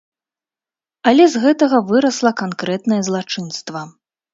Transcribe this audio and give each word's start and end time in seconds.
Але 1.11 1.23
з 1.35 1.43
гэтага 1.45 1.83
вырасла 1.93 2.35
канкрэтнае 2.43 3.01
злачынства. 3.13 3.91